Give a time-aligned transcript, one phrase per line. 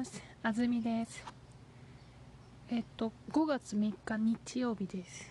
[0.00, 0.22] ます。
[0.42, 1.22] あずみです。
[2.70, 5.30] えっと5月3日日曜日です。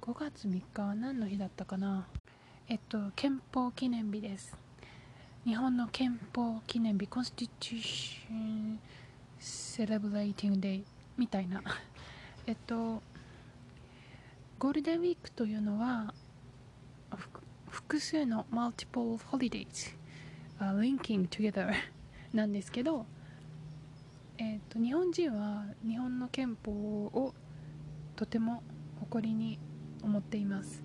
[0.00, 2.06] 5月3日は何の日だったかな？
[2.68, 4.56] えっと憲法記念日です。
[5.44, 8.78] 日本の憲法記念日 Constitution
[9.40, 10.84] Celebrating Day
[11.18, 11.62] みたいな。
[12.46, 13.02] えっと
[14.60, 16.14] ゴールデンウィークというのは
[17.70, 19.96] 複数の multiple holidays
[20.60, 21.74] uh, linking together.
[22.34, 23.06] なんですけど、
[24.38, 27.32] えーと、日本人は日本の憲法を
[28.16, 28.64] とても
[28.98, 29.58] 誇りに
[30.02, 30.82] 思っています。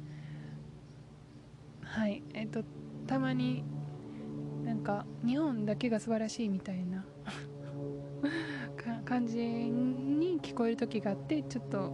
[1.81, 2.21] はい。
[2.35, 2.63] えっ、ー、と
[3.07, 3.63] たまに
[4.63, 7.03] なんか日本だけが素晴らしいみたいな
[9.03, 11.91] 感じに聞こえる時があってちょっと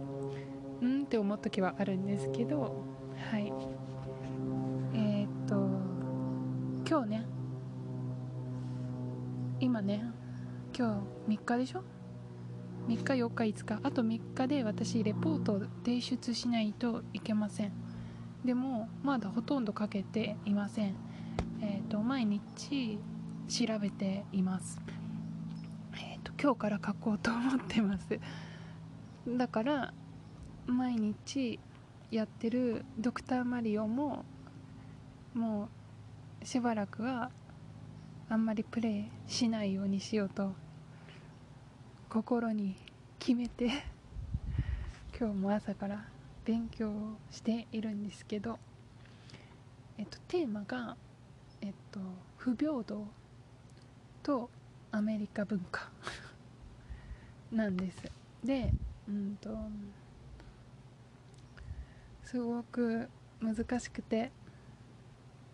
[0.82, 2.84] うんって思う時はあるんですけど
[3.30, 3.50] はい。
[10.78, 11.82] 今日3日でしょ
[12.86, 13.80] ？3日4日5日。
[13.82, 17.72] あと3日で私レポートを提出しないといけません。
[18.44, 20.94] でもまだほとんどかけていません。
[21.62, 22.98] えっ、ー、と毎日
[23.48, 24.78] 調べています。
[25.94, 28.20] えっ、ー、と今日から書こうと思ってます。
[29.26, 29.94] だから
[30.66, 31.58] 毎日
[32.10, 34.26] やってるドクターマリオも
[35.32, 35.70] も
[36.42, 37.30] うしばらくは
[38.28, 40.65] あんまりプレイしないようにしようと
[42.16, 42.74] 心に
[43.18, 43.66] 決めて
[45.20, 46.02] 今日も朝から
[46.46, 46.90] 勉強
[47.30, 48.58] しているんですけど、
[49.98, 50.96] えっと、テーマが、
[51.60, 52.00] えっと、
[52.38, 53.06] 不平等
[54.22, 54.48] と
[54.92, 55.90] アメリカ文化
[57.52, 58.10] なんです。
[58.42, 58.72] で
[59.06, 59.54] うんと
[62.24, 63.10] すごく
[63.42, 64.32] 難しくて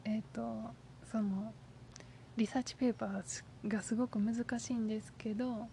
[0.04, 0.70] えっと
[1.10, 1.52] その
[2.36, 5.66] リサーチペーパーがすごく難しいんですけど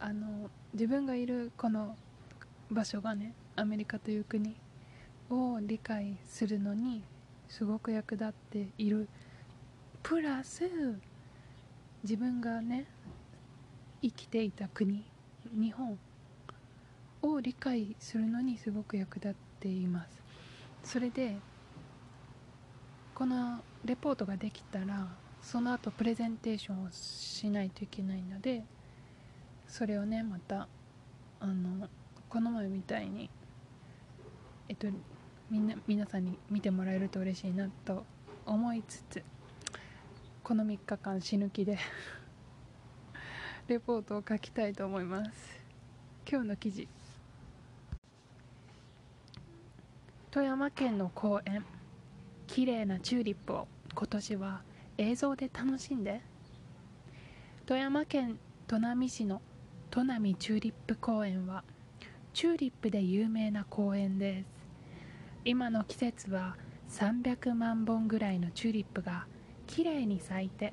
[0.00, 1.96] あの自分がいるこの
[2.70, 4.54] 場所がねアメリカという国
[5.30, 7.02] を理解するのに
[7.48, 9.08] すごく役立っている。
[10.02, 10.64] プラス
[12.02, 12.86] 自分がね
[14.00, 15.04] 生きていた国
[15.52, 15.98] 日本
[17.22, 20.22] を理解するのにすごく役立っています。
[20.84, 21.36] それで
[23.14, 25.08] このレポートができたら
[25.42, 28.64] その後プレゼンテーションをしないといけないので
[29.68, 30.66] それをねまた
[31.40, 31.88] あの
[32.28, 33.30] この前みたいに
[34.68, 34.88] えっと
[35.50, 38.04] みんな皆さんに見てもらえると嬉しいなと
[38.44, 39.22] 思いつつ
[40.42, 41.78] この3日間死ぬ気で
[43.68, 45.60] レポートを書きたいと思います。
[46.26, 46.88] 今日の記事。
[50.30, 51.66] 富山県の公園
[52.46, 54.62] 綺麗なチューリップを今年は
[54.96, 56.22] 映像で楽しんで。
[57.66, 59.42] 富山県砺波市の
[59.98, 61.64] 砺波チューリップ公園は
[62.32, 64.46] チューリップで有名な公園です。
[65.44, 66.56] 今の季節は
[66.88, 69.26] 300万本ぐらいのチューリップが
[69.66, 70.72] きれいに咲いて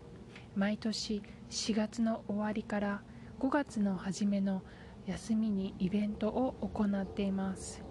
[0.55, 3.01] 毎年4月の終わりから
[3.39, 4.61] 5月の初めの
[5.07, 7.83] 休みにイベントを行っています。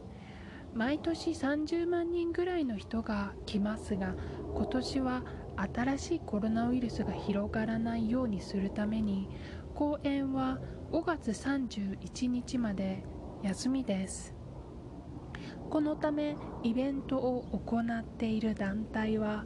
[0.72, 4.14] 毎年30万人ぐらいの人が来ますが
[4.54, 5.22] 今年は
[5.74, 9.28] 新しいコロナウイルスが広がらないようにするために
[9.74, 10.58] 公演は
[10.94, 13.02] 5月31日まで
[13.42, 14.32] 休みです。
[15.68, 19.44] このためイベントを行っている団体は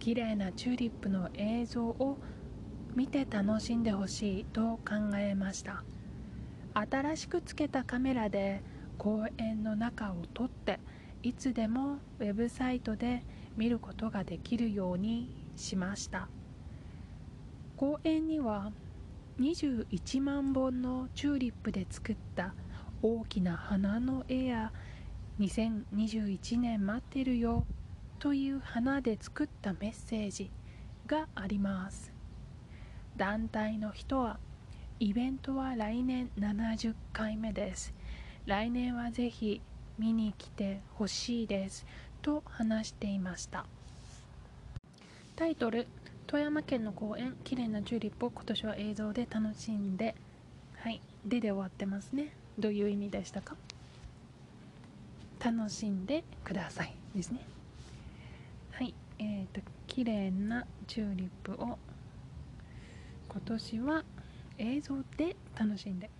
[0.00, 2.18] 綺麗なチューリップの映像を
[2.96, 5.84] 見て楽しんでほしいと考えました。
[6.74, 8.60] 新しくつけたカメラで
[8.98, 10.80] 公園の中を撮って
[11.22, 13.24] いつでもウェブサイトで
[13.56, 16.28] 見ることができるようにしました。
[17.76, 18.72] 公園には
[19.40, 22.54] 21万本のチューリップで作った
[23.02, 24.72] 大きな花の絵や
[25.40, 27.66] 2021年待ってるよ
[28.20, 30.50] という花で作ったメッセージ
[31.06, 32.12] があります。
[33.16, 34.38] 団体の人は
[35.00, 37.92] イベントは来年70回目です。
[38.46, 39.60] 来年はぜひ
[39.98, 41.84] 見に来てほしいです
[42.22, 43.66] と話していました。
[45.34, 45.88] タイトル
[46.26, 50.14] 富山県の公園綺麗なチューリップを今年は映像で楽しんで
[50.76, 52.34] はいでで終わってますね。
[52.58, 53.56] どういう意味でしたか？
[55.40, 57.40] 楽しんでくださいですね。
[58.72, 61.78] はいえーと綺麗なチューリップを
[63.28, 64.04] 今年は
[64.58, 66.10] 映像で楽しんで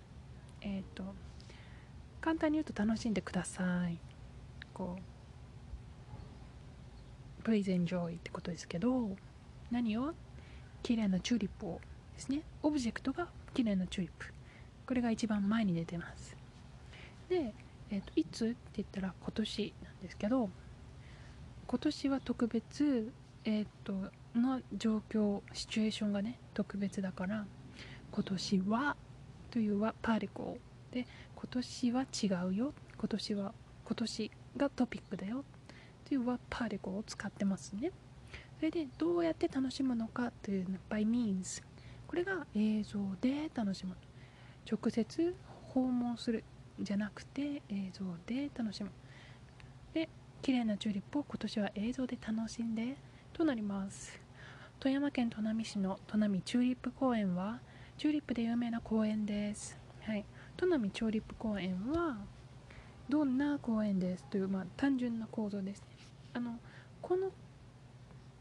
[0.61, 1.03] えっ、ー、と
[2.21, 3.97] 簡単に言うと楽しんでください。
[4.73, 4.97] こ
[7.43, 9.15] う Please enjoy ってことですけど
[9.71, 10.13] 何を？
[10.83, 11.81] 綺麗なチューリップを
[12.13, 12.41] ですね。
[12.61, 14.33] オブジェクトが綺麗なチューリップ。
[14.85, 16.35] これが一番前に出てます。
[17.27, 17.53] で、
[17.89, 20.49] えーと、いつって言ったら今年なんですけど
[21.67, 23.11] 今年は特別
[23.43, 23.93] えっ、ー、と
[24.39, 27.45] の状況シチュエーションがね特別だから
[28.11, 28.95] 今年は
[29.51, 30.57] というはパーリコ
[30.91, 32.73] で今年は違うよ。
[32.97, 33.53] 今年は
[33.85, 35.43] 今年がトピックだよ。
[36.07, 37.91] というはパーリコを使ってますね。
[38.57, 41.61] それでどうやって楽しむのかというの by means
[42.07, 43.95] これが映像で楽しむ。
[44.69, 45.35] 直接
[45.65, 46.43] 訪問する
[46.79, 48.91] じゃなくて映像で楽しむ。
[49.93, 50.09] で
[50.41, 52.95] 綺麗なチューリップを今年は映像で楽しんで
[53.33, 54.19] となります。
[54.79, 57.59] 富山県砺波市の砺波チューリップ公園は
[57.97, 59.77] チューリップで有名な公園です。
[60.01, 60.25] はい。
[60.57, 62.17] 砺波チューリップ公園は
[63.09, 65.83] どんな公園ですという、まあ、単純な構造です。
[66.33, 66.59] あの
[67.01, 67.31] この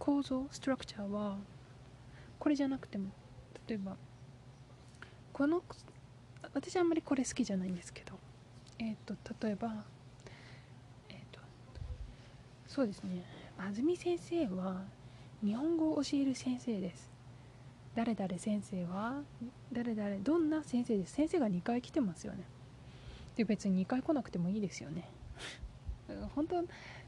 [0.05, 1.39] 構造ストラクチャーは
[2.39, 3.09] これじゃなくても
[3.67, 3.97] 例えば
[5.33, 5.62] この
[6.53, 8.12] 私あんまりこれ好きじゃないんですけど
[8.79, 9.83] えっ、ー、と例えば
[11.09, 11.41] えっ、ー、と
[12.67, 13.25] そうですね。
[13.56, 14.83] 安住先生は
[15.43, 17.11] 日本語を教える先生です。
[17.95, 19.23] 誰々先生は
[19.73, 21.15] 誰々どんな先生です。
[21.15, 22.45] 先生が2回来てますよね。
[23.37, 25.09] で別に2回来なくてもいいですよね。
[26.37, 26.62] 本当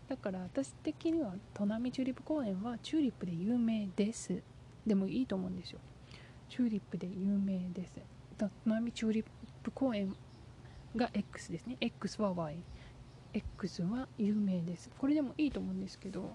[0.08, 4.40] だから私的には砺波チューリップ公園はチューリップで有名です。
[4.86, 5.80] でもいいと思うんですよ。
[6.48, 7.92] チューリップで有名です。
[8.38, 9.24] 砺波チューリッ
[9.64, 10.14] プ公園
[10.94, 11.76] が X ですね。
[11.80, 14.90] X は YX は有名です。
[14.96, 16.30] これでもいいと思うんですけど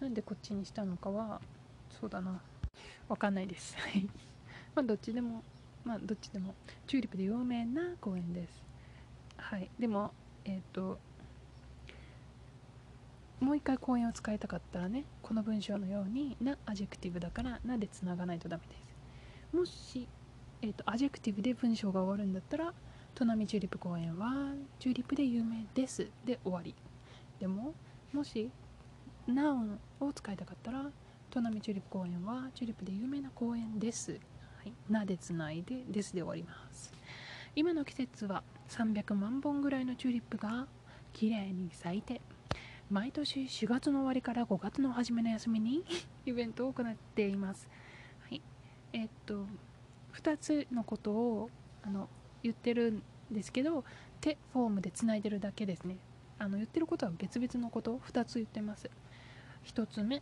[0.00, 1.40] なんでこっちにしたのかは
[1.98, 2.42] そうだな。
[3.08, 3.74] わかんないです。
[4.74, 5.42] まあどっちでも
[5.84, 6.54] まあどっちでも
[6.86, 8.62] チューリップで有名な公園です。
[9.38, 9.70] はい。
[9.78, 10.12] でも
[10.44, 10.98] えっ、ー、と
[13.40, 19.56] もう一回公園を使いたかったらねこの文章のようにな adjective だからなでつながないとダメです。
[19.56, 20.06] もし、
[20.62, 22.72] えーと、 adjective で文章が終わるんだったら
[23.14, 26.06] 砺波チューリップ公園はチューリップで有名です。
[26.24, 26.74] で終わり。
[27.40, 27.74] でも
[28.12, 28.50] もし
[29.26, 30.90] ナウンを使いたかったら
[31.30, 34.18] 砺波チューリップ公園はチューリップで有名な公園です、は
[34.66, 36.92] い、なでつないでですで終わります。
[37.56, 40.66] 今の季節は300万本ぐらいのチューリップが
[41.12, 42.20] 綺麗に咲いて
[42.90, 45.84] 毎年4月の終わりから5月の初めの休みに
[46.26, 47.68] イベントを行っています。
[48.22, 48.42] はい、
[48.92, 49.46] えー、っと
[50.14, 51.50] 2つのことを
[51.82, 52.08] あの
[52.42, 53.84] 言ってるんですけど
[54.20, 55.98] 手フォームでつないでるだけですね。
[56.38, 58.90] あの言ってることは別々のことを2つ言ってます。
[59.66, 60.20] 1つ目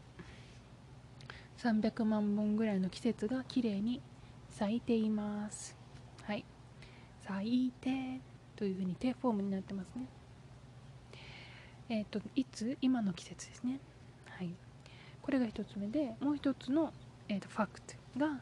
[1.56, 4.02] 300万本ぐらいの季節が綺麗に
[4.50, 5.74] 咲いています。
[6.22, 6.44] はい。
[7.22, 8.20] 咲いて
[8.56, 10.06] というふうに手フォームになってますね。
[11.88, 12.76] えっ、ー、といつ？
[12.80, 13.80] 今の季節ですね。
[14.28, 14.50] はい。
[15.22, 16.92] これが1つ目でもう1つの、
[17.28, 18.40] えーと、ファクトが、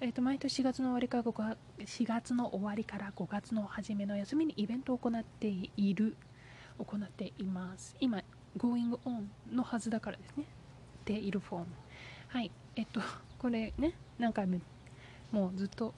[0.00, 6.16] えーと、毎年4月の終わりから5 4月の終わりから5月の初めの休みにイベントを行っている
[6.78, 7.96] 行っています。
[8.00, 8.22] 今
[8.56, 10.44] going on のはずだからですね。
[11.04, 11.66] でいるフォーム。
[12.28, 12.50] はい。
[12.76, 13.00] えっと
[13.38, 14.60] これね何回も
[15.32, 15.94] もうずっと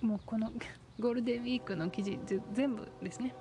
[0.00, 0.52] もうこの
[1.00, 2.18] ゴールデンウィークの記事
[2.52, 3.34] 全部ですね。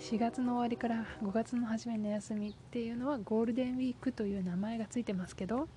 [0.00, 5.68] 4月の終わりから5月の初めの休みっていうのはゴールデンウィークという名前がついてますけど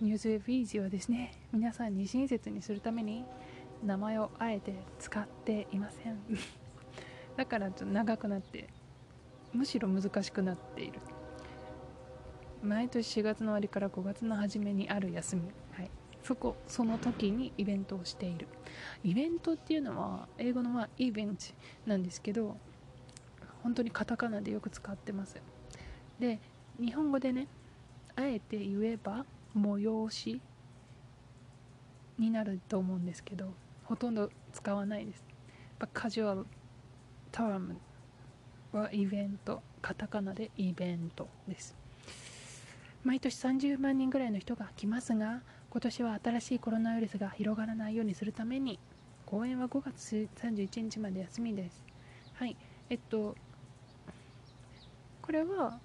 [0.00, 3.24] ニュースウェブイージーはですね皆さんに親切にするために
[3.84, 6.18] 名前をあえて使っていません。
[7.36, 8.68] だからちょっと長くなって
[9.52, 11.00] むしろ難しくなっている。
[12.62, 15.42] 毎年4月の終わりから5月の初めにある休み、
[15.72, 15.90] はい、
[16.22, 18.46] そこその時にイベントをしている。
[19.02, 21.44] イベントっていうのは英語のまあイベント
[21.86, 22.56] なんですけど
[23.62, 25.40] 本当にカタカナでよく使ってます。
[26.18, 26.40] で
[26.80, 27.48] 日本語でね
[28.16, 29.24] あえて言えば
[29.56, 30.40] 催し
[32.18, 33.52] になると思うんですけど
[33.84, 35.24] ほとんど使わないです。
[35.92, 36.46] カジュアル
[37.32, 37.76] ターム
[38.72, 41.74] はイベントカタカナでイベントです。
[43.04, 48.78] 毎年30万人ぐらいの人が来ますが今年は新しいコロナウイルスが広がらないようにするために
[49.26, 51.84] 公演は5月31日まで休みです。
[52.34, 52.56] はい。
[52.90, 53.34] えっと
[55.22, 55.78] これは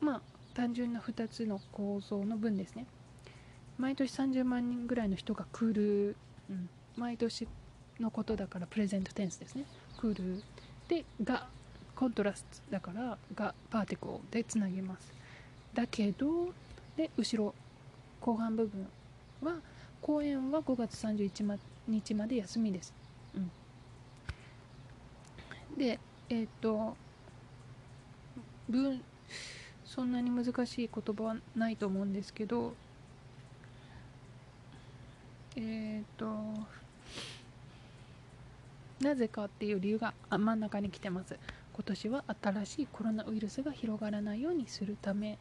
[0.00, 0.20] まあ
[0.54, 2.86] 単純な2つの構造の分ですね。
[3.78, 6.16] 毎年30万人ぐらいの人が来る、
[6.50, 7.48] うん、毎年
[7.98, 9.64] のことだからプレゼントテンスですね。
[9.98, 10.42] 来る。
[10.88, 11.46] でが
[11.96, 15.12] コントラストだからがパーティコルでつなげます。
[15.72, 16.52] だけど
[16.96, 17.54] で後ろ
[18.20, 18.86] 後半部分
[19.42, 19.56] は
[20.00, 21.58] 公演は5月31
[21.88, 22.92] 日まで休みです、
[23.34, 23.50] うん、
[25.78, 25.98] で
[26.28, 26.96] えっ、ー、と
[28.72, 29.02] 文
[29.84, 32.72] そんなに難しい言葉はないと思うんですけど
[35.54, 36.26] えっ、と
[39.00, 41.36] なぜかっていう理由が真ん中に来てます。
[41.74, 45.38] 今年は新しいコロナウイルスが広がらないようにするため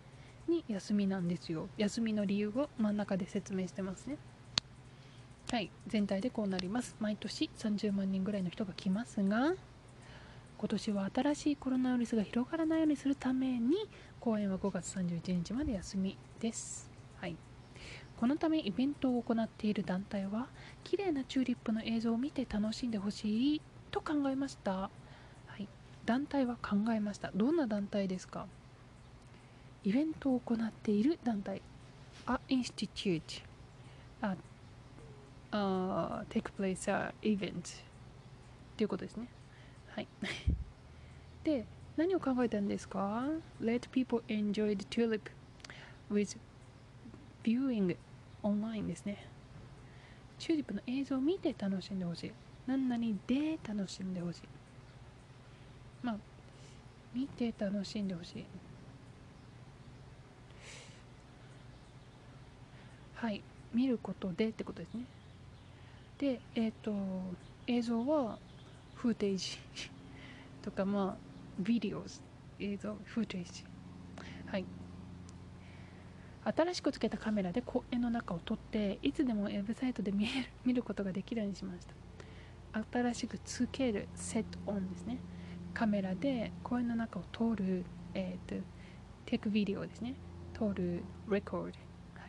[0.48, 1.68] に休みなんですよ。
[1.78, 4.18] 休みの理由を真ん中で説明してますね。
[5.52, 6.96] はい全体でこうなります。
[7.00, 9.54] 毎年30万人ぐらいの人が来ますが
[10.62, 13.90] 今年は新しいコロナウイルスが広がらないようにするために
[14.20, 16.88] 公演は5月31日まで休みです。
[17.20, 17.36] はい。
[18.16, 20.50] このためイベントを行っている団体は
[20.84, 24.90] 綺麗なチューリップの映像を見て楽しんでほしいと考えました、は
[25.58, 25.68] い、
[26.06, 27.32] 団体は考えました。
[27.34, 28.46] どんな団体ですか？
[29.84, 31.64] イベントを行っている団体。
[32.28, 33.42] A Institute
[34.22, 34.38] a,
[35.52, 37.62] a take place a event っ
[38.78, 39.28] ていうことですね。
[40.02, 40.08] はい。
[41.44, 41.66] で
[41.98, 43.28] 何を考えたんですか
[43.62, 45.32] ？Let people enjoy the tulip
[46.10, 46.38] with
[47.44, 47.98] viewing
[48.44, 49.28] online ですね。
[50.40, 52.32] チューリップの映像を見て楽しんでほしい。
[52.66, 54.42] 何々で楽しんでほしい。
[56.02, 56.18] まあ
[57.14, 58.46] 見て楽しんでほしい。
[63.16, 63.44] はい。
[63.74, 65.06] 見ることでってことですね。
[66.18, 66.94] でえっ、ー、と
[67.68, 68.40] 映像は
[69.02, 69.58] フーテージ
[70.62, 72.04] とかまあビデオ
[72.60, 73.64] 映像フーテージ。
[74.46, 74.66] はい。
[76.44, 81.96] 新しくつけたカメラで公園の中を撮っていつでもウェブサイトで見える見ることができるようにしました。
[83.00, 85.18] 新しくつけるセットオンですね。
[85.74, 88.64] カメラで公園の中を撮るえっ、ー、と
[89.26, 90.14] テイクビデオですね。
[90.54, 91.66] 撮るレコード。
[91.66, 91.72] は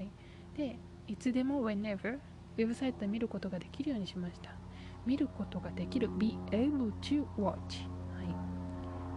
[0.00, 0.08] い。
[0.56, 4.61] でいつでも whenever ウェブサイトで見ることができるようにしました。
[5.06, 8.22] 見ることができる be able to watch は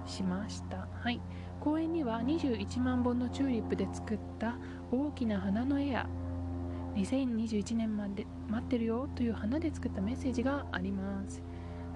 [0.06, 1.22] いしましたはい
[1.60, 4.58] 公園には21万本のチューリップで作った
[4.92, 6.08] 大きな花の絵や
[6.96, 11.42] 2021年まで待ってるよという花で作ったメッセージがあります。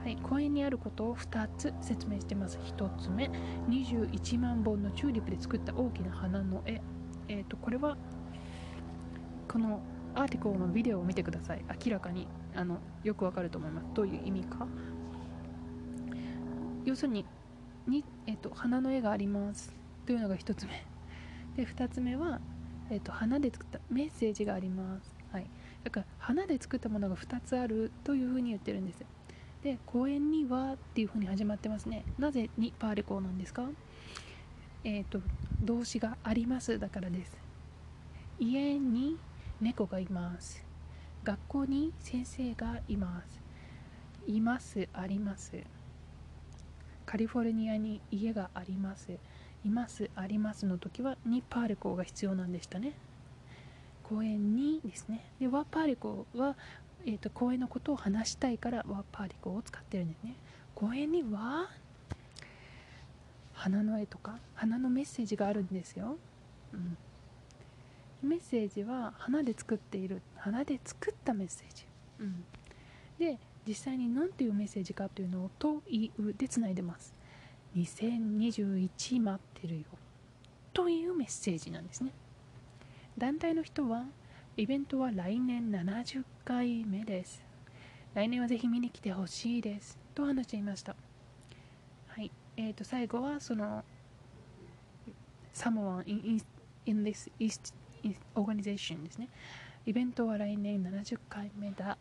[0.04, 2.58] はい、公園にあることを2つ説明してます。
[2.58, 3.30] 1つ目、
[3.70, 6.82] 21万本のチューリップで作った大きな花の絵。
[7.28, 7.98] えーと、これは
[9.48, 9.82] この
[10.16, 11.64] アーティコルのビデオを見てください。
[11.86, 12.28] 明らかに。
[12.56, 13.88] あのよくわかると思います。
[13.94, 14.68] どういう意味か。
[16.86, 17.26] 要するに
[17.88, 19.74] に、えーと、花の絵があります。
[20.06, 20.84] というのが1つ目。
[21.56, 22.40] で2つ目は
[22.90, 25.46] えーと、花で作ったメッセージがあります、はい、
[25.84, 27.92] だから花で作ったものが2つある。
[28.04, 29.04] というふうに言ってるんです
[29.64, 32.06] で公園にはっていうふうに始まってますね。
[32.18, 33.68] なぜにパーレコーなんですか。
[34.86, 35.20] えっ、と
[35.62, 37.38] 動詞がありますだからです。
[38.40, 39.18] 家に
[39.62, 40.64] 猫がいます。
[41.24, 43.42] 学校に先生がいます。
[44.28, 45.52] いますあります。
[47.06, 49.18] カリフォルニアに家があります。
[49.66, 52.94] いますありますの時はにパーレコーが必要なんでしたね。
[54.04, 55.26] 公園にですね。
[55.40, 56.56] でワパーレコーは、
[57.06, 60.36] えーと、公園のことを話したいからワパーレコーを使ってるんですね。
[60.74, 61.70] 公園には
[63.54, 66.16] 花の絵とか花のメッセージがあるんですよ、
[66.74, 66.98] うん、
[68.22, 71.86] メッセージは花で作っている花で作ったメッセージ、
[72.20, 72.44] うん、
[73.18, 77.14] で実際に何ていうメッセージかというのを「という」でつないでます。
[77.76, 79.86] 2021待ってるよ。
[80.74, 82.12] というメッセージなんですね。
[83.18, 84.06] 団体の人は
[84.58, 87.44] イベントは来年70回目です。
[88.16, 90.00] 来年はぜひ見に来てほしいです。
[90.16, 90.96] と話していました。
[92.08, 92.32] はい。
[92.58, 93.84] えー、と最後はその
[95.54, 96.42] Someone in,
[96.86, 97.32] in this
[98.04, 99.30] East organization ですね。
[99.86, 101.98] イベントは来年70回目だ。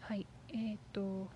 [0.00, 1.28] はいえっ、ー、と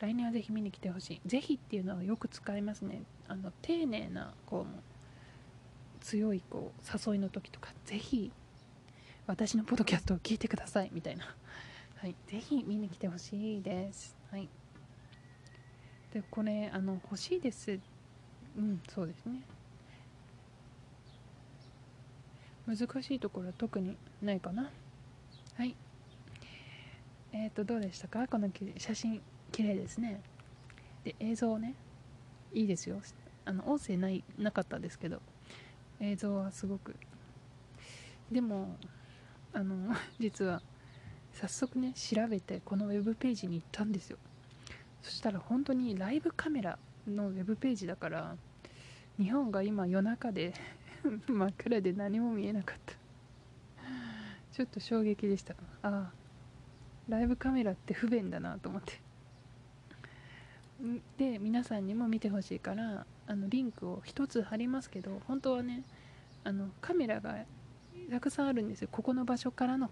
[0.00, 1.20] 来年はぜひ見に来てほしい。
[1.28, 3.02] ぜひっていうのはよく使いますね。
[3.28, 8.30] あの丁寧なこう強いこう誘いの時とかぜひ
[9.26, 11.24] 私のポッドキャストを聞いてくださいみたいな。
[11.96, 14.16] はいぜひ見に来てほしいです。
[14.30, 14.48] はい。
[16.12, 17.78] でこれあの欲しいです。
[18.56, 19.40] うんそうですね。
[22.66, 24.70] 難しいところは特にないかな。
[25.54, 25.74] はい。
[27.32, 28.26] えっ、ー、とどうでしたか？
[28.26, 30.20] この写真綺麗ですね。
[31.04, 31.74] で映像ね。
[32.52, 33.00] いいですよ。
[33.44, 35.20] あの音声ないなかったですけど。
[36.00, 36.94] 映像はすごく。
[38.30, 38.76] でも
[39.52, 40.60] あの 実は
[41.32, 44.18] 早速ね調べてこのウェブページに行ったんですよ。
[45.02, 48.36] そしたら本当にライブカメラのウェブページだから
[49.18, 50.52] 日本が今夜中で
[51.28, 52.94] 真っ暗で何も見えなかった。
[54.52, 55.54] ちょっと衝撃でした。
[55.82, 56.10] ああ
[57.08, 59.00] ライブカメラって不便だなと思って。
[61.16, 65.84] で皆さんにも見てほしいからあのリンクを1つ貼りますけど本当はね
[66.44, 67.44] あのカメラが
[68.10, 68.88] たくさんあるんですよ。
[68.90, 69.90] ここの場所からの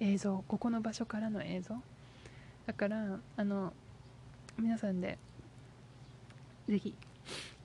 [0.00, 1.76] 映像ここの場所からの映像。
[2.66, 3.72] だからあの
[4.58, 5.18] 皆さんで
[6.68, 6.94] ぜひ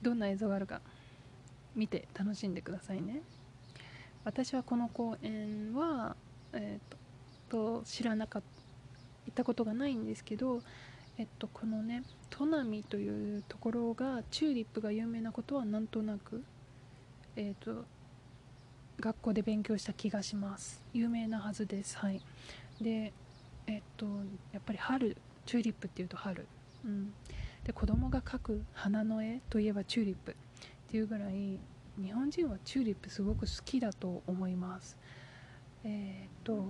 [0.02, 0.80] どんな映像があるか
[1.74, 3.22] 見て楽しんでくださいね。
[4.24, 6.16] 私はこの公園は、
[6.52, 6.90] えー
[7.50, 8.60] と、と知らなかった
[9.26, 10.62] 行ったことがないんですけど、
[11.18, 16.42] えっと、このね砺波というところがチューリップが有名なことはなんとなく、
[17.36, 17.84] えっと、
[18.98, 20.82] 学校で勉強した気がします。
[20.92, 21.96] 有名なはずです。
[21.98, 22.20] はい。
[22.80, 23.12] で
[23.66, 24.06] えっと
[24.52, 26.46] やっぱり春チューリップっていうと春。
[26.84, 27.12] うん。
[27.64, 30.34] で子供が描く花の絵といえばチューリップ。
[30.90, 31.60] っていうぐらい
[32.02, 34.98] 日本人はチューリップすごく好きだと思います。
[35.84, 36.64] えー、っと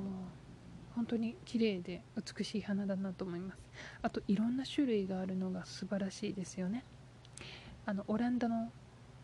[0.94, 2.02] 本当に綺麗で
[2.36, 3.58] 美しい花だなと思います。
[4.02, 6.84] あといろんな種類があるのが素晴らしいですよね。
[7.86, 8.70] あのオランダの、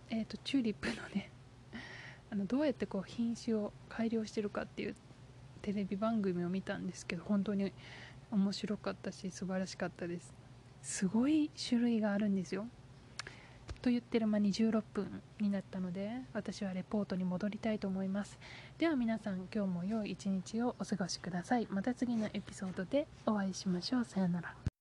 [0.08, 1.30] えーと、チューリップのね
[2.32, 4.96] あのどうやってこう品種を改良してるかっていう
[5.60, 7.70] テレビ番組を見たんですけど本当に
[8.30, 10.34] 面白かったし素晴らしかったです。
[10.80, 12.66] すごい種類があるんですよ。
[13.86, 18.36] と言ってる間に16分になったので私はレポートに戻りたいと思います。
[18.78, 21.68] では皆さん今日も良い一日をお過ごしください。
[21.70, 24.04] また次のエピソードでお会いしましょう。
[24.04, 24.75] さよなら。